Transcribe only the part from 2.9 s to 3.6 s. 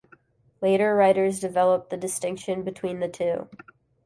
the two.